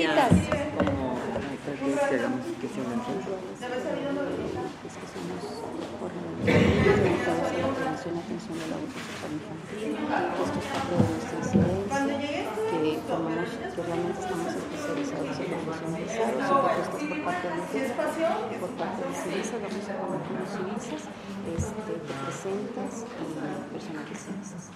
[0.00, 0.50] Propuestas
[18.60, 21.02] por parte de Civisa, vamos a hablar con los civisas,
[21.56, 24.70] este, te presentas y personalizas.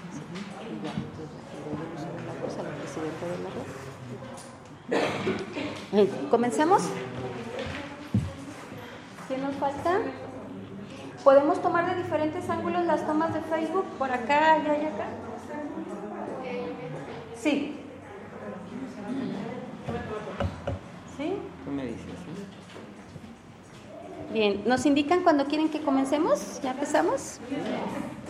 [0.65, 4.54] Y ya, entonces, la cosa la presidenta de la red.
[6.31, 6.83] ¿Comencemos?
[9.29, 9.99] ¿Qué nos falta?
[11.23, 13.87] ¿Podemos tomar de diferentes ángulos las tomas de Facebook?
[13.99, 15.07] ¿Por acá, allá y acá?
[17.35, 17.77] Sí.
[21.17, 21.37] ¿Sí?
[21.65, 22.05] Tú me dices.
[24.33, 26.61] Bien, ¿nos indican cuando quieren que comencemos?
[26.63, 27.39] ¿Ya empezamos?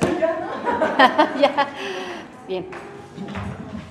[1.41, 1.69] ya.
[2.47, 2.66] Bien.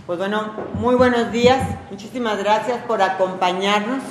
[0.06, 1.66] Pues bueno, muy buenos días.
[1.90, 4.04] Muchísimas gracias por acompañarnos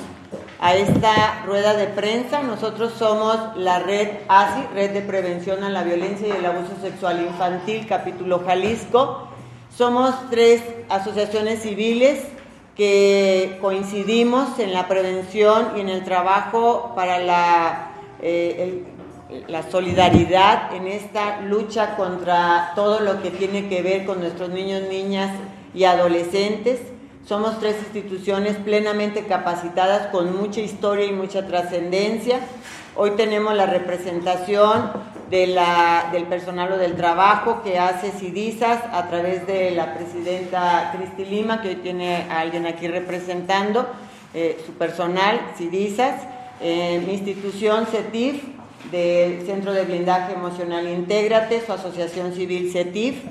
[0.59, 2.41] a esta rueda de prensa.
[2.41, 7.21] Nosotros somos la red ASI, Red de Prevención a la Violencia y el Abuso Sexual
[7.21, 9.27] Infantil, capítulo Jalisco.
[9.69, 12.23] Somos tres asociaciones civiles
[12.75, 18.83] que coincidimos en la prevención y en el trabajo para la, eh,
[19.47, 24.81] la solidaridad en esta lucha contra todo lo que tiene que ver con nuestros niños,
[24.89, 25.29] niñas
[25.73, 26.79] y adolescentes.
[27.25, 32.39] Somos tres instituciones plenamente capacitadas con mucha historia y mucha trascendencia.
[32.95, 34.91] Hoy tenemos la representación
[35.29, 40.93] de la, del personal o del trabajo que hace CIDISAS a través de la presidenta
[40.95, 43.87] Cristi Lima, que hoy tiene a alguien aquí representando,
[44.33, 46.21] eh, su personal, CIDISAS,
[46.61, 48.43] eh, mi institución CETIF,
[48.91, 53.23] del Centro de Blindaje Emocional Intégrate, su asociación civil CETIF,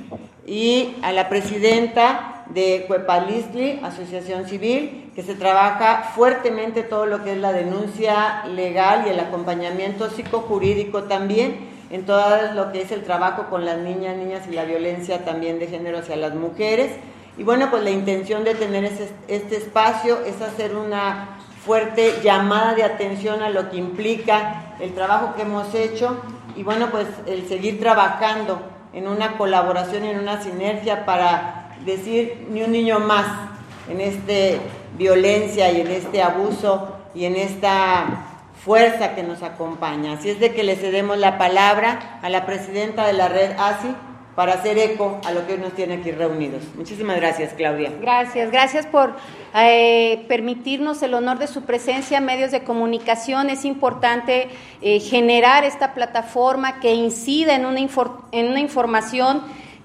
[0.47, 7.33] y a la presidenta de Cuepalistli, Asociación Civil, que se trabaja fuertemente todo lo que
[7.33, 13.05] es la denuncia legal y el acompañamiento psicojurídico también, en todo lo que es el
[13.05, 16.93] trabajo con las niñas, niñas y la violencia también de género hacia las mujeres.
[17.37, 18.91] Y bueno, pues la intención de tener
[19.29, 25.35] este espacio es hacer una fuerte llamada de atención a lo que implica el trabajo
[25.37, 26.17] que hemos hecho
[26.57, 28.61] y bueno, pues el seguir trabajando
[28.93, 33.27] en una colaboración en una sinergia para decir ni un niño más
[33.89, 34.61] en este
[34.97, 38.27] violencia y en este abuso y en esta
[38.65, 40.13] fuerza que nos acompaña.
[40.13, 43.95] Así es de que le cedemos la palabra a la presidenta de la red ASI
[44.35, 46.63] para hacer eco a lo que nos tiene aquí reunidos.
[46.77, 47.93] Muchísimas gracias, Claudia.
[48.01, 49.15] Gracias, gracias por
[49.55, 53.51] eh, permitirnos el honor de su presencia en medios de comunicación.
[53.51, 54.49] Es importante
[54.81, 59.43] eh, generar esta plataforma que incida en una, infor- en una información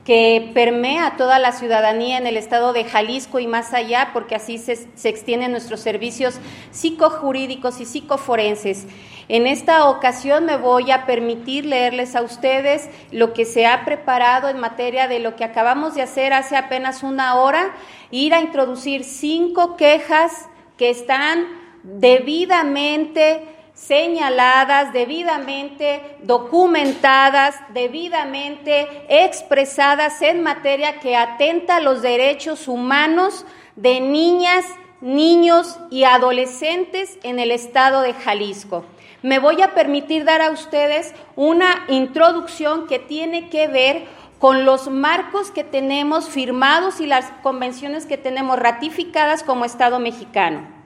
[0.07, 4.57] que permea toda la ciudadanía en el estado de Jalisco y más allá, porque así
[4.57, 6.39] se, se extienden nuestros servicios
[6.71, 8.87] psicojurídicos y psicoforenses.
[9.27, 14.47] En esta ocasión me voy a permitir leerles a ustedes lo que se ha preparado
[14.47, 17.75] en materia de lo que acabamos de hacer hace apenas una hora,
[18.09, 20.47] ir a introducir cinco quejas
[20.77, 21.47] que están
[21.83, 33.45] debidamente señaladas, debidamente documentadas, debidamente expresadas en materia que atenta a los derechos humanos
[33.75, 34.65] de niñas,
[34.99, 38.83] niños y adolescentes en el estado de Jalisco.
[39.21, 44.05] Me voy a permitir dar a ustedes una introducción que tiene que ver
[44.39, 50.76] con los marcos que tenemos firmados y las convenciones que tenemos ratificadas como Estado mexicano.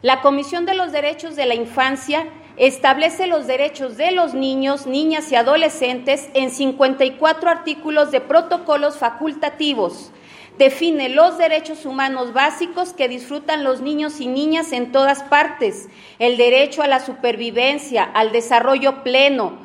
[0.00, 5.32] La Comisión de los Derechos de la Infancia establece los derechos de los niños, niñas
[5.32, 10.12] y adolescentes en 54 artículos de protocolos facultativos.
[10.56, 15.88] Define los derechos humanos básicos que disfrutan los niños y niñas en todas partes,
[16.20, 19.58] el derecho a la supervivencia, al desarrollo pleno,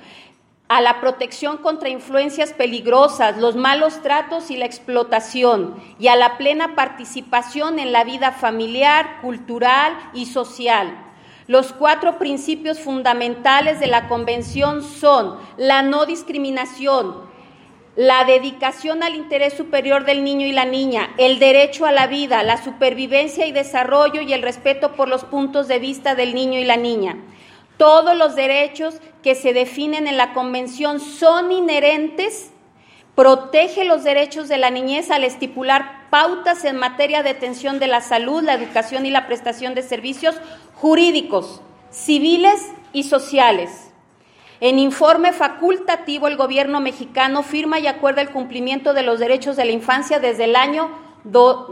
[0.74, 6.36] a la protección contra influencias peligrosas, los malos tratos y la explotación, y a la
[6.40, 10.98] plena participación en la vida familiar, cultural y social.
[11.46, 17.18] Los cuatro principios fundamentales de la Convención son la no discriminación,
[17.96, 22.42] la dedicación al interés superior del niño y la niña, el derecho a la vida,
[22.42, 26.66] la supervivencia y desarrollo y el respeto por los puntos de vista del niño y
[26.66, 27.18] la niña.
[27.78, 32.52] Todos los derechos que se definen en la Convención son inherentes,
[33.16, 38.02] protege los derechos de la niñez al estipular pautas en materia de atención de la
[38.02, 40.36] salud, la educación y la prestación de servicios
[40.76, 42.62] jurídicos, civiles
[42.92, 43.90] y sociales.
[44.62, 49.66] En informe facultativo, el gobierno mexicano firma y acuerda el cumplimiento de los derechos de
[49.66, 50.90] la infancia desde el año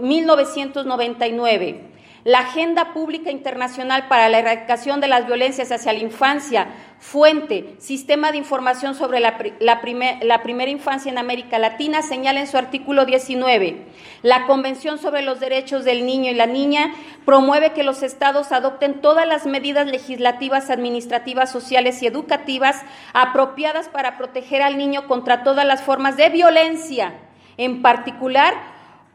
[0.02, 1.91] 1999.
[2.24, 6.68] La Agenda Pública Internacional para la Erradicación de las Violencias hacia la Infancia,
[7.00, 9.40] Fuente, Sistema de Información sobre la,
[9.82, 13.88] Primera Infancia en América Latina, señala en su artículo 19.
[14.22, 16.94] La Convención sobre los Derechos del Niño y la Niña
[17.26, 22.84] promueve que los estados adopten todas las medidas legislativas, administrativas, sociales y educativas
[23.14, 27.14] apropiadas para proteger al niño contra todas las formas de violencia,
[27.58, 28.54] en particular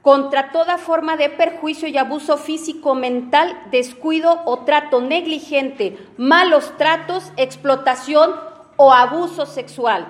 [0.07, 7.33] contra toda forma de perjuicio y abuso físico, mental, descuido o trato negligente, malos tratos,
[7.37, 8.31] explotación
[8.77, 10.07] o abuso sexual.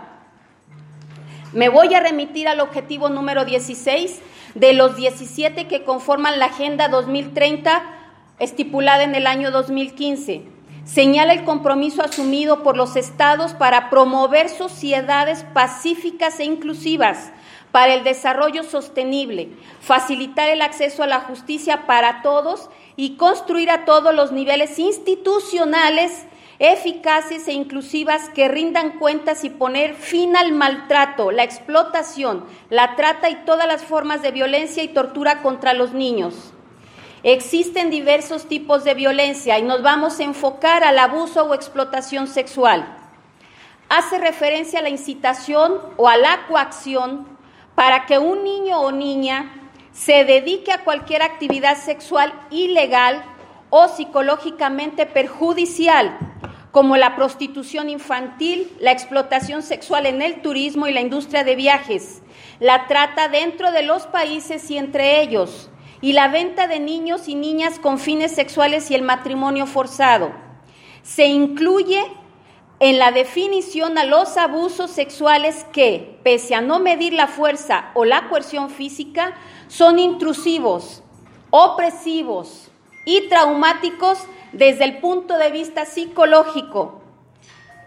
[1.54, 4.20] Me voy a remitir al objetivo número 16
[4.54, 7.82] de los 17 que conforman la Agenda 2030
[8.38, 10.56] estipulada en el año 2015.
[10.87, 17.33] Señala el compromiso asumido por los estados para promover sociedades pacíficas e inclusivas
[17.73, 19.50] para el desarrollo sostenible,
[19.81, 26.25] facilitar el acceso a la justicia para todos y construir a todos los niveles institucionales
[26.61, 33.29] eficaces e inclusivas que rindan cuentas y poner fin al maltrato, la explotación, la trata
[33.29, 36.55] y todas las formas de violencia y tortura contra los niños.
[37.28, 42.87] Existen diversos tipos de violencia y nos vamos a enfocar al abuso o explotación sexual.
[43.88, 47.26] Hace referencia a la incitación o a la coacción
[47.75, 53.25] para que un niño o niña se dedique a cualquier actividad sexual ilegal
[53.70, 56.17] o psicológicamente perjudicial,
[56.70, 62.23] como la prostitución infantil, la explotación sexual en el turismo y la industria de viajes,
[62.61, 65.70] la trata dentro de los países y entre ellos,
[66.06, 70.31] y la venta de niños y niñas con fines sexuales y el matrimonio forzado.
[71.03, 72.00] Se incluye
[72.79, 78.05] en la definición a los abusos sexuales que, pese a no medir la fuerza o
[78.05, 79.35] la coerción física,
[79.67, 81.03] son intrusivos,
[81.50, 82.70] opresivos
[83.05, 84.20] y traumáticos
[84.52, 87.00] desde el punto de vista psicológico.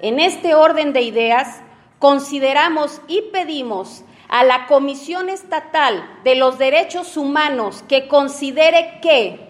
[0.02, 1.62] En este orden de ideas,
[2.00, 9.50] consideramos y pedimos a la Comisión Estatal de los Derechos Humanos que considere que,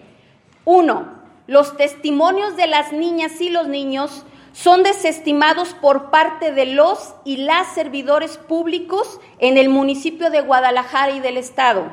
[0.64, 7.14] uno, los testimonios de las niñas y los niños son desestimados por parte de los
[7.24, 11.84] y las servidores públicos en el municipio de Guadalajara y del Estado.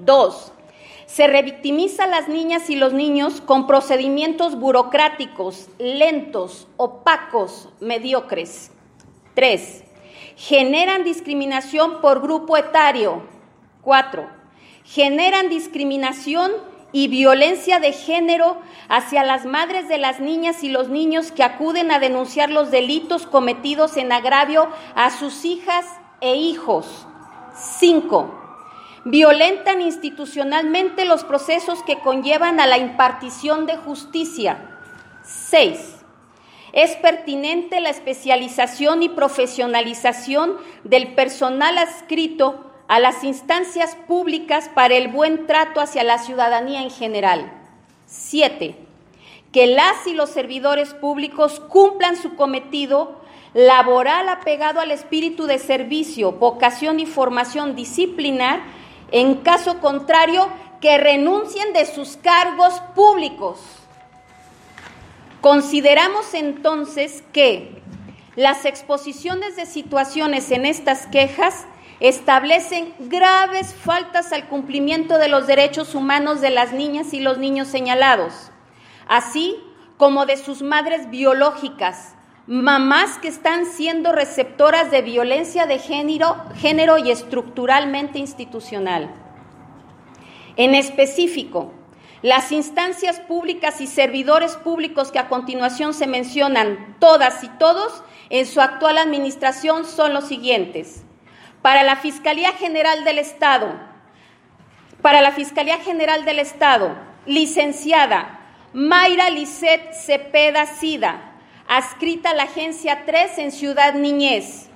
[0.00, 0.52] Dos,
[1.06, 8.72] se revictimiza a las niñas y los niños con procedimientos burocráticos, lentos, opacos, mediocres.
[9.34, 9.84] Tres,
[10.36, 13.22] generan discriminación por grupo etario.
[13.82, 14.28] Cuatro,
[14.84, 16.52] generan discriminación
[16.92, 18.56] y violencia de género
[18.88, 23.26] hacia las madres de las niñas y los niños que acuden a denunciar los delitos
[23.26, 25.86] cometidos en agravio a sus hijas
[26.20, 27.06] e hijos.
[27.56, 28.32] Cinco,
[29.04, 34.78] violentan institucionalmente los procesos que conllevan a la impartición de justicia.
[35.22, 35.93] Seis,
[36.74, 45.08] es pertinente la especialización y profesionalización del personal adscrito a las instancias públicas para el
[45.08, 47.52] buen trato hacia la ciudadanía en general.
[48.06, 48.76] Siete,
[49.52, 53.20] que las y los servidores públicos cumplan su cometido
[53.54, 58.60] laboral apegado al espíritu de servicio, vocación y formación disciplinar,
[59.12, 60.48] en caso contrario,
[60.80, 63.83] que renuncien de sus cargos públicos.
[65.44, 67.82] Consideramos entonces que
[68.34, 71.66] las exposiciones de situaciones en estas quejas
[72.00, 77.68] establecen graves faltas al cumplimiento de los derechos humanos de las niñas y los niños
[77.68, 78.52] señalados,
[79.06, 79.54] así
[79.98, 82.14] como de sus madres biológicas,
[82.46, 89.14] mamás que están siendo receptoras de violencia de género, género y estructuralmente institucional.
[90.56, 91.70] En específico,
[92.24, 98.46] las instancias públicas y servidores públicos que a continuación se mencionan todas y todos en
[98.46, 101.04] su actual administración son los siguientes
[101.60, 103.78] para la Fiscalía General del Estado,
[105.02, 108.40] para la Fiscalía General del Estado, licenciada
[108.72, 111.34] Mayra Lisset Cepeda Sida,
[111.68, 114.70] adscrita a la Agencia 3 en Ciudad Niñez.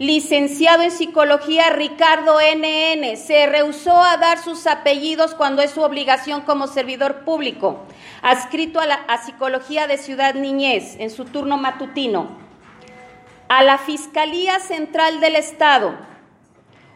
[0.00, 6.40] Licenciado en Psicología Ricardo NN, se rehusó a dar sus apellidos cuando es su obligación
[6.40, 7.80] como servidor público,
[8.22, 12.30] adscrito a, la, Psicología de Ciudad Niñez en su turno matutino.
[13.50, 15.94] A la Fiscalía Central del Estado,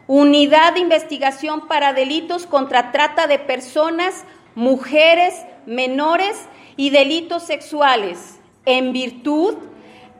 [0.07, 8.93] Unidad de Investigación para Delitos contra Trata de Personas, Mujeres, Menores y Delitos Sexuales, en
[8.93, 9.57] virtud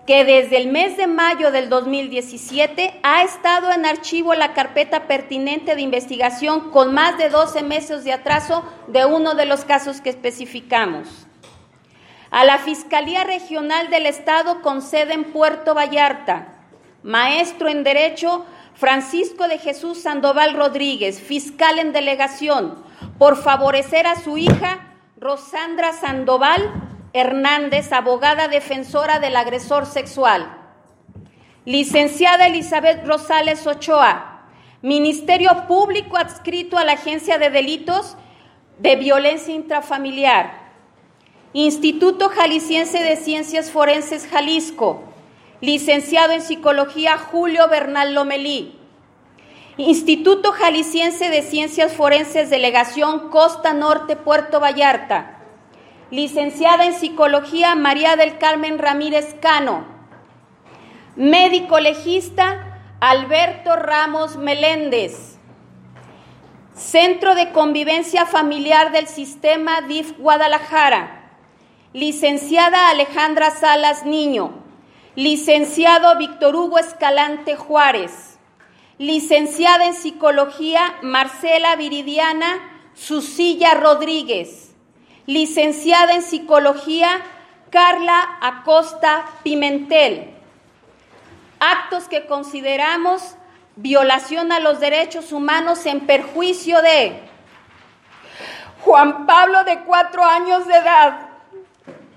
[0.06, 5.76] que desde el mes de mayo del 2017 ha estado en archivo la carpeta pertinente
[5.76, 10.12] de investigación con más de 12 meses de atraso de uno de los casos que
[10.12, 11.26] especificamos.
[12.30, 16.60] A la Fiscalía Regional del Estado con sede en Puerto Vallarta,
[17.02, 18.46] maestro en Derecho
[18.76, 22.84] Francisco de Jesús Sandoval Rodríguez, fiscal en delegación,
[23.18, 30.54] por favorecer a su hija Rosandra Sandoval Hernández, abogada defensora del agresor sexual.
[31.64, 34.42] Licenciada Elizabeth Rosales Ochoa,
[34.82, 38.18] Ministerio Público adscrito a la Agencia de Delitos
[38.80, 40.66] de Violencia Intrafamiliar.
[41.54, 45.02] Instituto Jalisciense de Ciencias Forenses Jalisco.
[45.62, 48.78] Licenciado en Psicología Julio Bernal Lomelí.
[49.78, 55.35] Instituto Jalisciense de Ciencias Forenses Delegación Costa Norte Puerto Vallarta
[56.12, 59.86] licenciada en Psicología María del Carmen Ramírez Cano,
[61.16, 65.38] médico legista Alberto Ramos Meléndez,
[66.74, 71.32] Centro de Convivencia Familiar del Sistema DIF Guadalajara,
[71.94, 74.52] licenciada Alejandra Salas Niño,
[75.16, 78.38] licenciado Víctor Hugo Escalante Juárez,
[78.98, 84.65] licenciada en Psicología Marcela Viridiana Susilla Rodríguez,
[85.26, 87.22] licenciada en Psicología
[87.70, 90.32] Carla Acosta Pimentel.
[91.60, 93.36] Actos que consideramos
[93.76, 97.20] violación a los derechos humanos en perjuicio de
[98.82, 101.20] Juan Pablo de cuatro años de edad,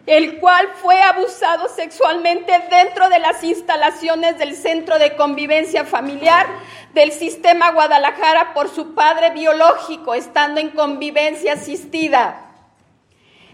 [0.07, 6.47] el cual fue abusado sexualmente dentro de las instalaciones del Centro de Convivencia Familiar
[6.93, 12.48] del Sistema Guadalajara por su padre biológico, estando en convivencia asistida.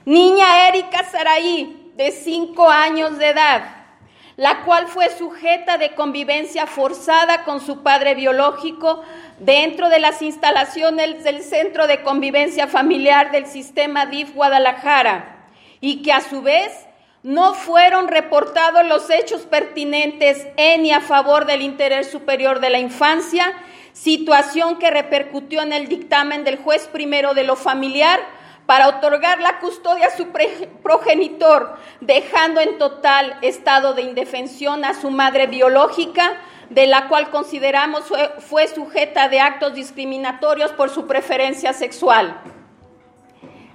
[0.06, 3.62] Niña Erika Saraí, de cinco años de edad,
[4.36, 9.02] la cual fue sujeta de convivencia forzada con su padre biológico
[9.38, 15.46] dentro de las instalaciones del Centro de Convivencia Familiar del Sistema DIF Guadalajara
[15.80, 16.86] y que a su vez
[17.22, 23.54] no fueron reportados los hechos pertinentes en a favor del interés superior de la infancia,
[23.94, 28.20] situación que repercutió en el dictamen del juez primero de lo familiar
[28.66, 30.28] para otorgar la custodia a su
[30.82, 36.36] progenitor, dejando en total estado de indefensión a su madre biológica,
[36.70, 38.04] de la cual consideramos
[38.38, 42.40] fue, sujeta de actos discriminatorios por su preferencia sexual.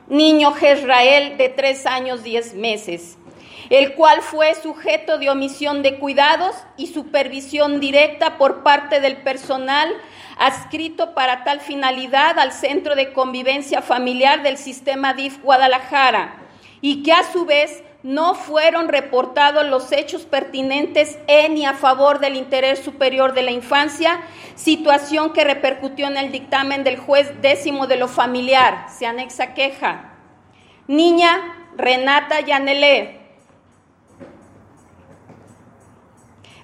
[0.07, 3.18] Niño Jezrael de tres años diez meses,
[3.69, 9.93] el cual fue sujeto de omisión de cuidados y supervisión directa por parte del personal
[10.37, 16.35] adscrito para tal finalidad al Centro de Convivencia Familiar del Sistema DIF Guadalajara
[16.81, 22.19] y que a su vez no fueron reportados los hechos pertinentes en y a favor
[22.19, 24.21] del interés superior de la infancia,
[24.55, 28.85] situación que repercutió en el dictamen del juez décimo de lo familiar.
[28.89, 30.13] Se anexa queja.
[30.87, 33.18] Niña Renata Yanelé,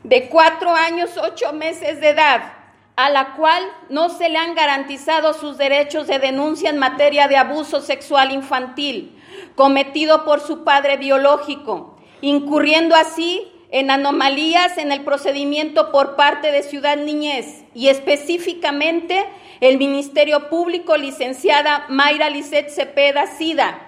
[0.06, 2.54] de cuatro años, ocho meses de edad,
[2.96, 7.38] a la cual no se le han garantizado sus derechos de denuncia en materia de
[7.38, 9.20] abuso sexual infantil
[9.56, 16.62] cometido por su padre biológico, incurriendo así en anomalías en el procedimiento por parte de
[16.62, 19.26] Ciudad Niñez y específicamente
[19.60, 23.80] el Ministerio Público licenciada Mayra Lisset Cepeda Sida.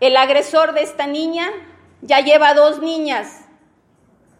[0.00, 1.48] El agresor de esta niña
[2.00, 3.42] ya lleva dos niñas,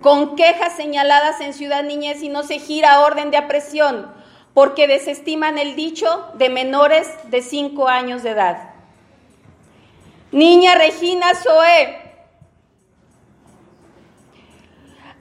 [0.02, 4.12] con quejas señaladas en Ciudad Niñez y no se gira orden de apresión
[4.52, 8.70] porque desestiman el dicho de menores de 5 años de edad.
[10.30, 11.98] Niña Regina Zoé,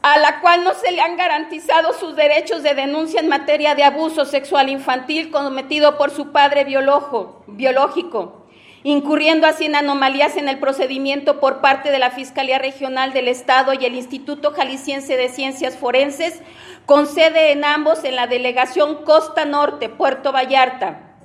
[0.02, 3.84] a la cual no se le han garantizado sus derechos de denuncia en materia de
[3.84, 8.41] abuso sexual infantil cometido por su padre biológico
[8.84, 13.74] incurriendo así en anomalías en el procedimiento por parte de la Fiscalía Regional del Estado
[13.74, 16.42] y el Instituto Jalisciense de Ciencias Forenses,
[16.86, 21.16] con sede en ambos en la delegación Costa Norte, Puerto Vallarta.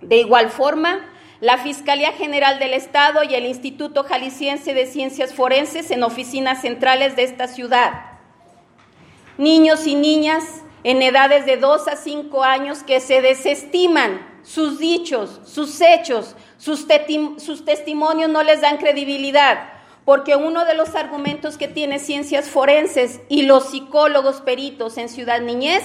[0.00, 1.06] De igual forma,
[1.40, 7.14] la Fiscalía General del Estado y el Instituto Jalisciense de Ciencias Forenses en oficinas centrales
[7.14, 7.92] de esta ciudad.
[9.38, 10.44] Niños y niñas
[10.82, 16.86] en edades de 2 a 5 años que se desestiman sus dichos, sus hechos, sus,
[16.86, 19.72] testimonios no les dan credibilidad
[20.04, 25.40] porque uno de los argumentos que tiene ciencias forenses y los psicólogos peritos en Ciudad
[25.40, 25.82] Niñez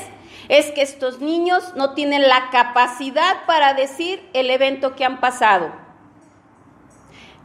[0.48, 5.72] es que estos niños no tienen la capacidad para decir el evento que han pasado,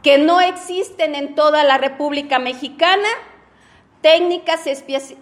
[0.03, 3.09] que no existen en toda la República Mexicana
[4.01, 4.65] técnicas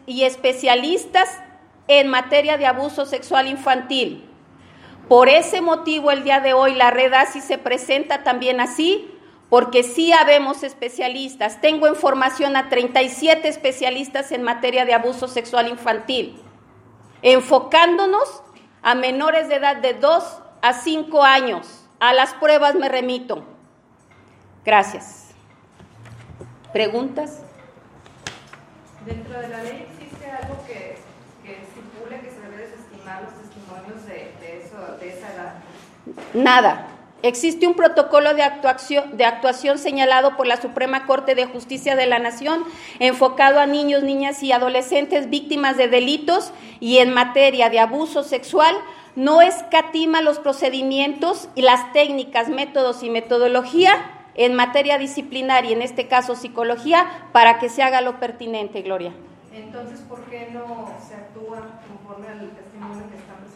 [0.06, 1.30] y especialistas
[1.88, 4.30] en materia de abuso sexual infantil.
[5.08, 9.12] Por ese motivo el día de hoy la red ASI se presenta también así,
[9.50, 11.62] porque sí habemos especialistas.
[11.62, 16.42] Tengo en formación a 37 especialistas en materia de abuso sexual infantil,
[17.22, 18.42] enfocándonos
[18.82, 20.24] a menores de edad de 2
[20.64, 21.88] a 5 años.
[22.00, 23.46] A las pruebas me remito.
[24.66, 25.30] Gracias.
[26.74, 27.44] ¿Preguntas?
[29.06, 30.98] Dentro de la ley existe algo que,
[31.44, 33.45] que estipule que se debe desestimar los
[34.06, 35.54] de, de, eso, de esa edad.
[36.34, 36.88] Nada.
[37.22, 42.06] Existe un protocolo de actuación, de actuación señalado por la Suprema Corte de Justicia de
[42.06, 42.64] la Nación
[43.00, 48.76] enfocado a niños, niñas y adolescentes víctimas de delitos y en materia de abuso sexual
[49.16, 53.94] no escatima los procedimientos y las técnicas, métodos y metodología
[54.36, 59.14] en materia disciplinaria, en este caso psicología, para que se haga lo pertinente, Gloria.
[59.54, 63.55] Entonces, ¿por qué no se actúa conforme al testimonio que menores?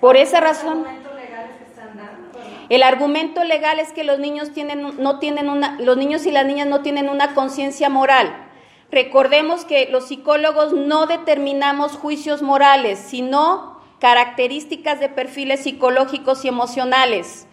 [0.00, 0.84] Por esa razón.
[2.68, 6.46] El argumento legal es que los niños tienen, no tienen una, los niños y las
[6.46, 8.32] niñas no tienen una conciencia moral.
[8.92, 17.46] Recordemos que los psicólogos no determinamos juicios morales, sino características de perfiles psicológicos y emocionales.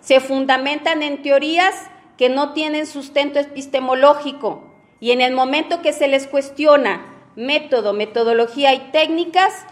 [0.00, 1.74] Se fundamentan en teorías
[2.16, 4.64] que no tienen sustento epistemológico
[5.00, 7.04] y en el momento que se les cuestiona
[7.36, 9.66] método, metodología y técnicas,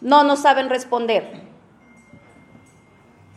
[0.00, 1.46] no nos saben responder.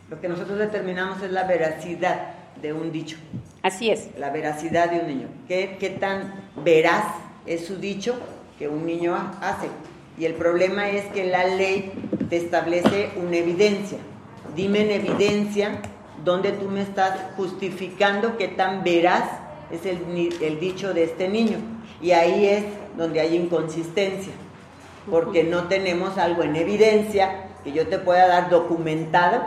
[0.08, 3.16] Lo que nosotros determinamos es la veracidad de un dicho.
[3.62, 4.08] Así es.
[4.18, 5.28] La veracidad de un niño.
[5.46, 6.32] ¿Qué, qué tan
[6.64, 7.04] veraz
[7.46, 8.18] es su dicho
[8.58, 9.68] que un niño hace?
[10.18, 11.92] Y el problema es que la ley
[12.28, 13.98] te establece una evidencia.
[14.54, 15.80] Dime en evidencia
[16.24, 19.24] donde tú me estás justificando qué tan veraz
[19.70, 21.58] es el, el dicho de este niño.
[22.02, 22.64] Y ahí es
[22.96, 24.32] donde hay inconsistencia,
[25.08, 29.42] porque no tenemos algo en evidencia que yo te pueda dar documentado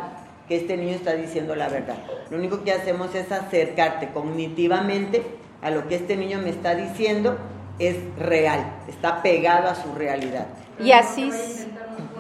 [0.48, 1.96] que este niño está diciendo la verdad.
[2.30, 5.24] Lo único que hacemos es acercarte cognitivamente
[5.62, 7.38] a lo que este niño me está diciendo
[7.80, 10.48] es real, está pegado a su realidad.
[10.80, 11.30] Y así,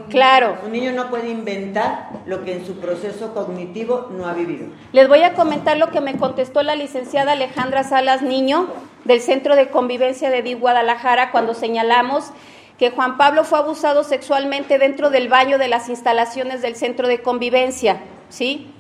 [0.09, 0.57] claro.
[0.65, 4.67] Un niño no puede inventar lo que en su proceso cognitivo no ha vivido.
[4.93, 8.67] Les voy a comentar lo que me contestó la licenciada Alejandra Salas Niño
[9.05, 12.31] del Centro de Convivencia de DIV Guadalajara cuando señalamos
[12.83, 17.21] que Juan Pablo fue abusado sexualmente dentro del baño de las instalaciones del centro de
[17.21, 18.73] convivencia, ¿sí?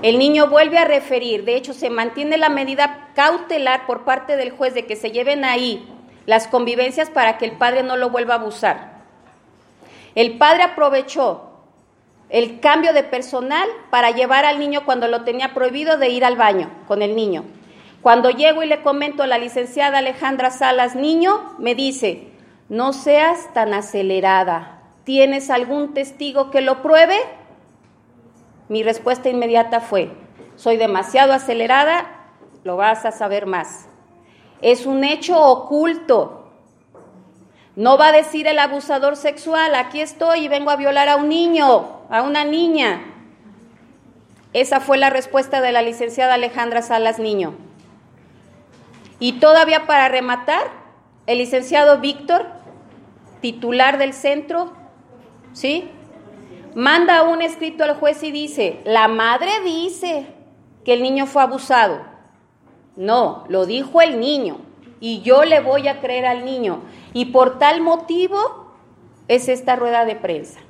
[0.00, 4.52] El niño vuelve a referir, de hecho se mantiene la medida cautelar por parte del
[4.52, 5.86] juez de que se lleven ahí
[6.24, 9.02] las convivencias para que el padre no lo vuelva a abusar.
[10.14, 11.50] El padre aprovechó
[12.30, 16.36] el cambio de personal para llevar al niño cuando lo tenía prohibido de ir al
[16.36, 17.44] baño con el niño.
[18.00, 22.31] Cuando llego y le comento a la licenciada Alejandra Salas, niño, me dice,
[22.72, 24.80] no seas tan acelerada.
[25.04, 27.18] ¿Tienes algún testigo que lo pruebe?
[28.70, 30.10] Mi respuesta inmediata fue,
[30.56, 32.06] soy demasiado acelerada,
[32.64, 33.88] lo vas a saber más.
[34.62, 36.50] Es un hecho oculto.
[37.76, 41.28] No va a decir el abusador sexual, aquí estoy y vengo a violar a un
[41.28, 43.02] niño, a una niña.
[44.54, 47.52] Esa fue la respuesta de la licenciada Alejandra Salas Niño.
[49.18, 50.80] Y todavía para rematar,
[51.26, 52.61] el licenciado Víctor
[53.42, 54.72] titular del centro,
[55.52, 55.90] ¿sí?
[56.74, 60.26] Manda un escrito al juez y dice, la madre dice
[60.84, 62.00] que el niño fue abusado.
[62.96, 64.58] No, lo dijo el niño
[65.00, 66.80] y yo le voy a creer al niño.
[67.12, 68.38] Y por tal motivo
[69.28, 70.60] es esta rueda de prensa.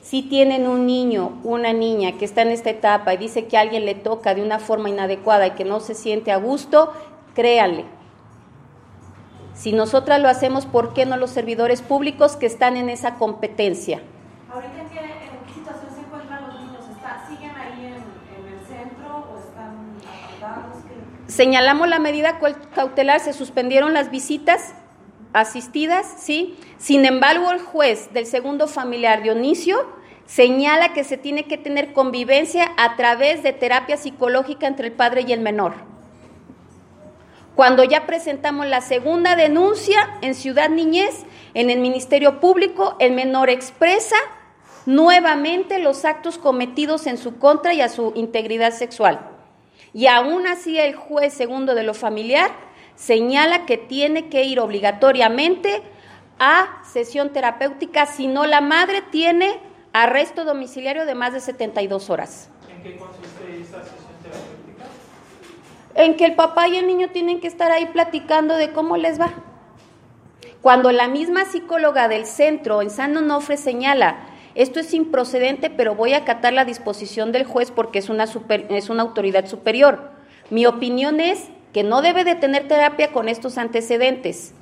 [0.00, 3.84] Si tienen un niño, una niña que está en esta etapa y dice que alguien
[3.84, 6.92] le toca de una forma inadecuada y que no se siente a gusto,
[7.34, 7.84] créanle,
[9.58, 14.00] si nosotras lo hacemos, ¿por qué no los servidores públicos que están en esa competencia?
[14.52, 16.84] ¿Ahorita en qué, situación se encuentran los niños?
[17.28, 20.76] ¿Siguen ahí en, el centro o están apartados?
[21.26, 22.38] Señalamos la medida
[22.72, 24.74] cautelar, se suspendieron las visitas
[25.32, 26.56] asistidas, ¿sí?
[26.78, 29.78] Sin embargo, el juez del segundo familiar, Dionisio,
[30.26, 35.24] señala que se tiene que tener convivencia a través de terapia psicológica entre el padre
[35.26, 35.97] y el menor.
[37.58, 43.50] Cuando ya presentamos la segunda denuncia en Ciudad Niñez, en el Ministerio Público, el menor
[43.50, 44.14] expresa
[44.86, 49.18] nuevamente los actos cometidos en su contra y a su integridad sexual.
[49.92, 52.52] Y aún así el juez segundo de lo familiar
[52.94, 55.82] señala que tiene que ir obligatoriamente
[56.38, 59.58] a sesión terapéutica si no la madre tiene
[59.92, 62.50] arresto domiciliario de más de 72 horas.
[62.70, 63.97] ¿En qué consiste terapéutica?
[65.98, 69.20] En que el papá y el niño tienen que estar ahí platicando de cómo les
[69.20, 69.30] va.
[70.62, 76.14] Cuando la misma psicóloga del centro en San Onofre señala esto es improcedente, pero voy
[76.14, 80.10] a acatar la disposición del juez porque es una, es una autoridad superior.
[80.50, 84.54] Mi opinión es que no debe de tener terapia con estos antecedentes.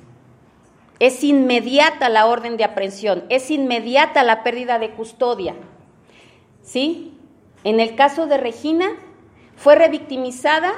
[0.99, 5.55] Es inmediata la orden de aprehensión, es inmediata la pérdida de custodia.
[6.61, 7.17] ¿Sí?
[7.63, 8.89] En el caso de Regina,
[9.55, 10.73] fue revictimizada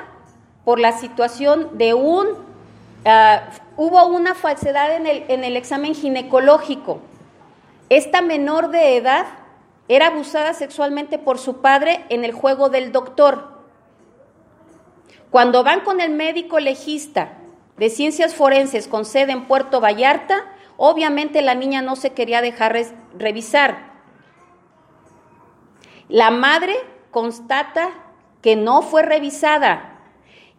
[0.65, 2.27] por la situación de un...
[3.05, 6.99] Ah, hubo una falsedad en el, en el examen ginecológico.
[7.89, 9.25] Esta menor de edad
[9.87, 13.59] era abusada sexualmente por su padre en el juego del doctor.
[15.31, 17.33] Cuando van con el médico legista
[17.77, 20.45] de ciencias forenses con sede en Puerto Vallarta,
[20.77, 22.77] obviamente la niña no se quería dejar
[23.17, 23.89] revisar.
[26.07, 26.75] La madre
[27.11, 27.89] constata
[28.41, 29.98] que no fue revisada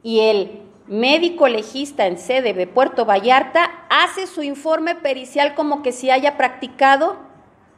[0.02, 5.92] y el médico legista en sede de Puerto Vallarta, hace su informe pericial como que
[5.92, 7.16] si haya practicado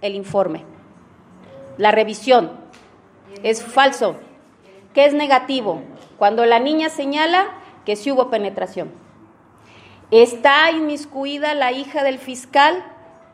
[0.00, 0.64] el informe.
[1.76, 2.50] La revisión
[3.42, 4.16] es falso,
[4.94, 5.82] que es negativo,
[6.16, 7.48] cuando la niña señala
[7.85, 8.90] que sí hubo penetración.
[10.11, 12.85] Está inmiscuida la hija del fiscal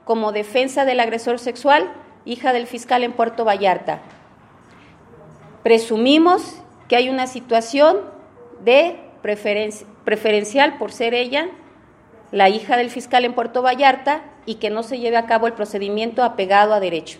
[0.04, 1.92] como defensa del agresor sexual,
[2.24, 4.00] hija del fiscal en Puerto Vallarta.
[5.62, 8.17] Presumimos que hay una situación
[8.64, 11.48] de preferencial por ser ella
[12.30, 15.54] la hija del fiscal en Puerto Vallarta y que no se lleve a cabo el
[15.54, 17.18] procedimiento apegado a derecho.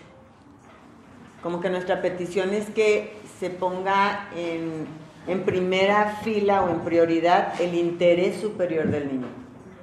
[1.41, 4.87] Como que nuestra petición es que se ponga en,
[5.27, 9.27] en primera fila o en prioridad el interés superior del niño.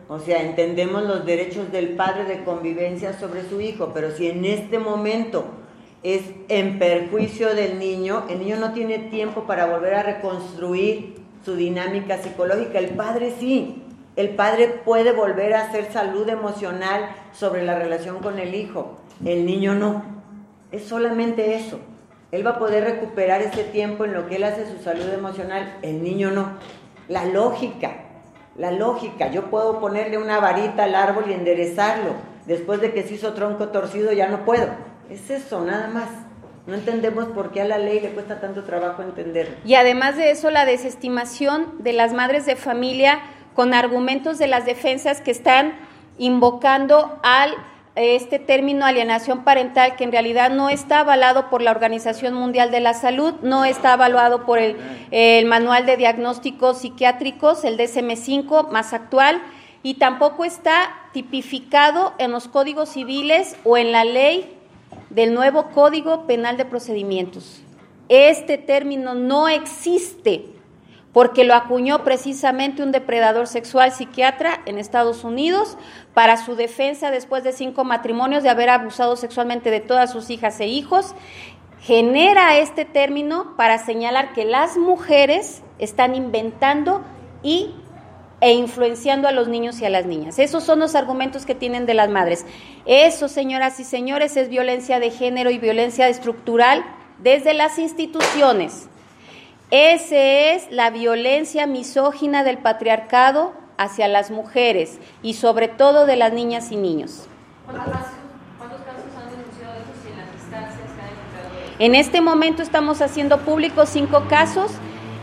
[0.09, 4.45] O sea, entendemos los derechos del padre de convivencia sobre su hijo, pero si en
[4.45, 5.45] este momento
[6.05, 11.55] es en perjuicio del niño, el niño no tiene tiempo para volver a reconstruir su
[11.55, 12.81] dinámica psicológica.
[12.81, 13.85] El padre sí,
[14.17, 19.47] el padre puede volver a hacer salud emocional sobre la relación con el hijo, el
[19.47, 20.03] niño no.
[20.73, 21.79] Es solamente eso.
[22.33, 25.79] Él va a poder recuperar ese tiempo en lo que él hace su salud emocional,
[25.83, 26.49] el niño no.
[27.07, 27.93] La lógica,
[28.57, 29.31] la lógica.
[29.31, 32.11] Yo puedo ponerle una varita al árbol y enderezarlo.
[32.47, 34.67] Después de que se hizo tronco torcido ya no puedo.
[35.09, 36.09] Es eso, nada más.
[36.67, 39.57] No entendemos por qué a la ley le cuesta tanto trabajo entender.
[39.65, 43.21] Y además de eso, la desestimación de las madres de familia
[43.55, 45.75] con argumentos de las defensas que están
[46.19, 47.55] invocando al
[47.95, 52.81] este término alienación parental que en realidad no está avalado por la Organización Mundial de
[52.81, 54.77] la Salud, no está avalado por el,
[55.11, 59.41] el Manual de Diagnósticos Psiquiátricos, el DSM-5 más actual,
[59.83, 64.56] y tampoco está tipificado en los códigos civiles o en la ley
[65.11, 67.63] del nuevo Código Penal de Procedimientos.
[68.09, 70.45] Este término no existe
[71.13, 75.79] porque lo acuñó precisamente un depredador sexual psiquiatra en Estados Unidos
[76.13, 80.61] para su defensa después de cinco matrimonios de haber abusado sexualmente de todas sus hijas
[80.61, 81.15] e hijos.
[81.81, 87.03] Genera este término para señalar que las mujeres están inventando
[87.43, 87.75] y
[88.41, 90.39] e influenciando a los niños y a las niñas.
[90.39, 92.45] Esos son los argumentos que tienen de las madres.
[92.85, 96.85] Eso, señoras y señores, es violencia de género y violencia estructural
[97.19, 98.89] desde las instituciones.
[99.71, 106.33] Esa es la violencia misógina del patriarcado hacia las mujeres y sobre todo de las
[106.33, 107.27] niñas y niños.
[107.65, 110.87] ¿Cuántos casos han denunciado en las instancias?
[111.79, 114.71] En este momento estamos haciendo públicos cinco casos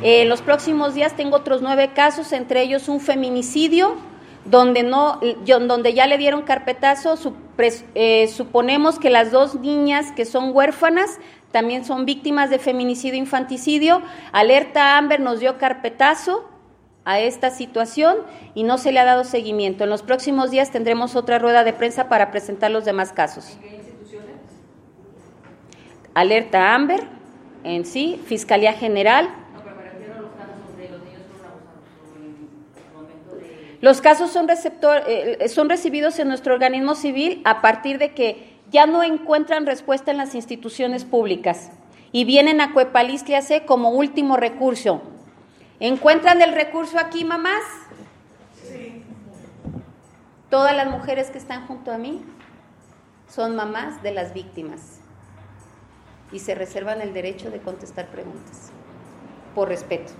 [0.03, 3.95] en los próximos días tengo otros nueve casos, entre ellos un feminicidio,
[4.45, 7.15] donde, no, donde ya le dieron carpetazo.
[7.95, 11.19] Eh, suponemos que las dos niñas que son huérfanas
[11.51, 14.01] también son víctimas de feminicidio infanticidio.
[14.31, 16.49] Alerta Amber nos dio carpetazo
[17.05, 18.17] a esta situación
[18.55, 19.83] y no se le ha dado seguimiento.
[19.83, 23.57] En los próximos días tendremos otra rueda de prensa para presentar los demás casos.
[23.61, 24.35] ¿Qué instituciones?
[26.13, 27.03] Alerta Amber
[27.63, 29.29] en sí, Fiscalía General,
[33.83, 38.57] Los casos son, receptor, eh, son recibidos en nuestro organismo civil a partir de que
[38.71, 41.69] ya no encuentran respuesta en las instituciones públicas
[42.13, 45.01] y vienen a Cuepalistlia C como último recurso.
[45.81, 47.61] ¿Encuentran el recurso aquí, mamás?
[48.53, 49.03] Sí.
[50.49, 52.23] Todas las mujeres que están junto a mí
[53.27, 55.01] son mamás de las víctimas
[56.31, 58.71] y se reservan el derecho de contestar preguntas,
[59.53, 60.13] por respeto.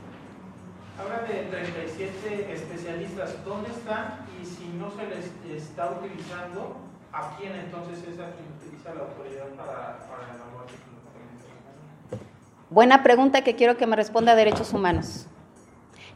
[1.00, 4.28] Habla de 37 especialistas, ¿dónde están?
[4.40, 6.78] Y si no se les está utilizando,
[7.12, 10.66] ¿a quién entonces es a quien utiliza la autoridad para, para evaluar
[12.70, 15.28] Buena pregunta que quiero que me responda Derechos Humanos.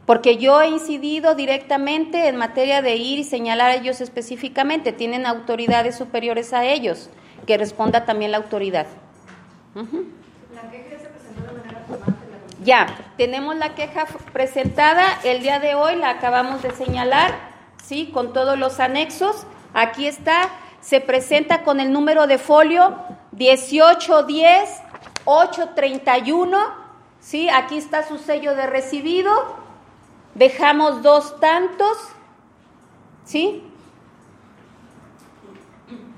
[0.06, 4.92] Porque yo he incidido directamente en materia de ir y señalar a ellos específicamente.
[4.92, 7.10] Tienen autoridades superiores a ellos,
[7.46, 8.86] que responda también la autoridad.
[9.74, 9.82] La
[10.70, 12.17] queja se presentó de manera formal.
[12.68, 14.04] Ya, tenemos la queja
[14.34, 17.32] presentada el día de hoy, la acabamos de señalar,
[17.82, 18.10] ¿sí?
[18.12, 19.46] Con todos los anexos.
[19.72, 20.50] Aquí está,
[20.82, 22.94] se presenta con el número de folio
[23.32, 24.82] 1810
[25.24, 26.58] 831,
[27.20, 27.48] ¿sí?
[27.48, 29.32] Aquí está su sello de recibido.
[30.34, 31.96] Dejamos dos tantos,
[33.24, 33.62] ¿sí?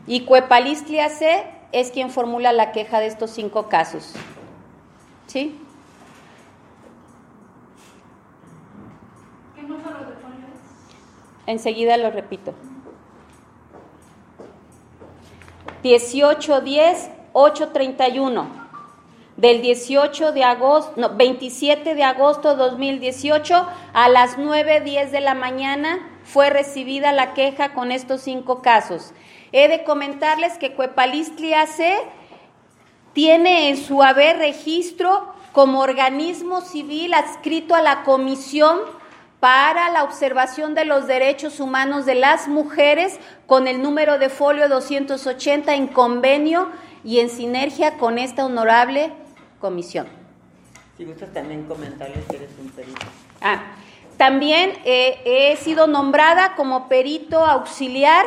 [0.09, 4.15] Y Cuepalistlia C es quien formula la queja de estos cinco casos.
[5.29, 5.57] ¿Sí?
[9.61, 10.47] ¿Qué número de folio
[11.51, 12.55] Enseguida lo repito.
[15.83, 18.61] 1810 831
[19.37, 25.35] del 18 de agosto, no, 27 de agosto de 2018 a las 9.10 de la
[25.35, 29.13] mañana fue recibida la queja con estos cinco casos.
[29.53, 31.97] He de comentarles que Cuepalistlia C
[33.13, 38.79] tiene en su haber registro como organismo civil adscrito a la Comisión
[39.41, 44.69] para la observación de los derechos humanos de las mujeres con el número de folio
[44.69, 46.69] 280 en convenio
[47.03, 49.13] y en sinergia con esta honorable
[49.59, 50.07] comisión.
[50.99, 53.07] Si gustas también comentarles que eres un perito.
[53.41, 53.63] Ah,
[54.19, 58.27] también eh, he sido nombrada como perito auxiliar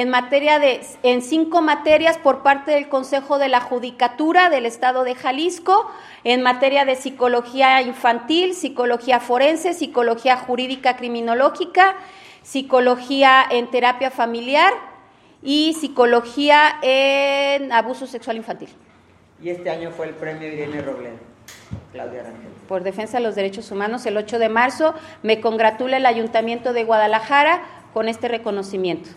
[0.00, 5.02] en materia de en cinco materias por parte del Consejo de la Judicatura del Estado
[5.02, 5.90] de Jalisco
[6.22, 11.96] en materia de psicología infantil, psicología forense, psicología jurídica criminológica,
[12.42, 14.72] psicología en terapia familiar
[15.42, 18.68] y psicología en abuso sexual infantil.
[19.42, 21.16] Y este año fue el premio Irene Robledo,
[21.90, 22.52] Claudia Rangel.
[22.68, 26.84] Por defensa de los derechos humanos, el 8 de marzo, me congratula el Ayuntamiento de
[26.84, 29.10] Guadalajara con este reconocimiento.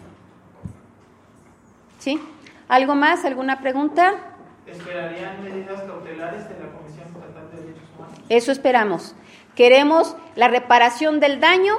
[2.02, 2.20] ¿Sí?
[2.68, 3.26] ¿Algo más?
[3.26, 4.16] ¿Alguna pregunta?
[4.66, 8.20] ¿Esperarían medidas cautelares de la Comisión Estatal de Derechos Humanos?
[8.28, 9.16] Eso esperamos.
[9.56, 11.76] Queremos la reparación del daño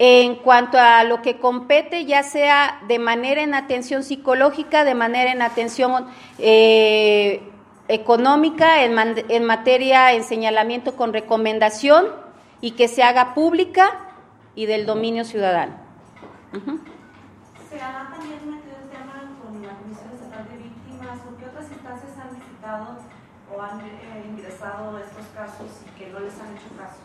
[0.00, 5.30] en cuanto a lo que compete, ya sea de manera en atención psicológica, de manera
[5.30, 6.08] en atención
[6.40, 7.48] eh,
[7.86, 12.06] económica, en, en, materia en señalamiento con recomendación
[12.60, 14.00] y que se haga pública
[14.56, 15.76] y del dominio ciudadano.
[16.52, 16.96] Uh -huh.
[17.68, 20.46] ¿Se ha también metido el tema con la Comisión Estatal
[21.14, 22.96] o qué otras instancias han visitado
[23.54, 26.96] o han eh, ingresado estos casos y que no les han hecho caso?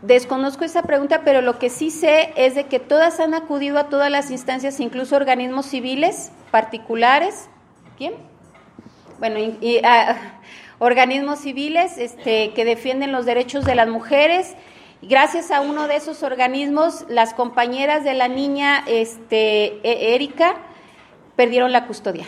[0.00, 3.88] Desconozco esa pregunta, pero lo que sí sé es de que todas han acudido a
[3.88, 7.50] todas las instancias, incluso organismos civiles, particulares.
[7.96, 8.14] ¿Quién?
[9.18, 10.14] Bueno, uh,
[10.78, 14.54] organismos civiles este, que defienden los derechos de las mujeres.
[15.02, 20.56] Gracias a uno de esos organismos, las compañeras de la niña este, Erika
[21.38, 22.26] perdieron la custodia,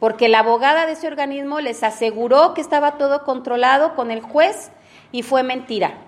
[0.00, 4.70] porque la abogada de ese organismo les aseguró que estaba todo controlado con el juez
[5.12, 5.98] y fue mentira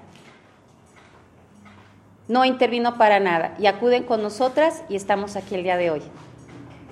[2.28, 6.02] no intervino para nada y acuden con nosotras y estamos aquí el día de hoy.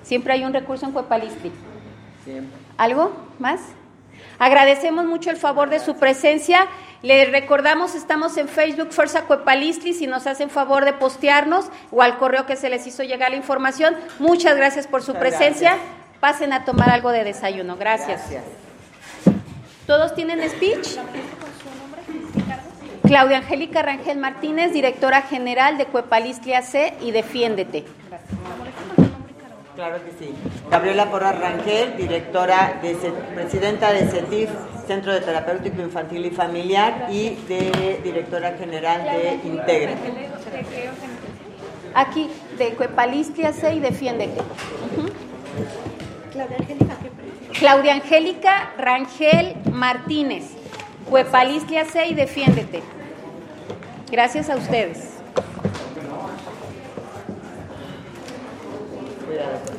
[0.01, 1.51] Siempre hay un recurso en Cuepalistli.
[2.77, 3.61] ¿Algo más?
[4.39, 6.67] Agradecemos mucho el favor de su presencia.
[7.01, 12.17] Les recordamos, estamos en Facebook Fuerza Cuepalistli, si nos hacen favor de postearnos o al
[12.17, 13.95] correo que se les hizo llegar la información.
[14.19, 15.71] Muchas gracias por su Muchas presencia.
[15.71, 15.97] Gracias.
[16.19, 17.77] Pasen a tomar algo de desayuno.
[17.77, 18.29] Gracias.
[18.29, 18.43] gracias.
[19.85, 20.97] ¿Todos tienen speech?
[23.03, 27.85] Claudia Angélica Rangel Martínez, directora general de Cuepalistlia C y Defiéndete.
[29.77, 30.33] Claro que sí.
[30.71, 32.95] Gabriela Porra Rangel, directora, de,
[33.35, 34.49] presidenta de CETIF,
[34.87, 39.95] Centro de Terapéutico Infantil y Familiar, y de directora general de Integre.
[41.93, 44.41] Aquí, de Cuepalistlia C y Defiéndete.
[44.41, 45.11] Uh -huh.
[46.31, 46.97] Claudia Angélica,
[47.59, 50.45] Claudia Angélica Rangel Martínez,
[51.07, 52.81] Cuepalistlia C y Defiéndete.
[54.09, 55.16] Gracias a ustedes.
[59.37, 59.76] Gracias.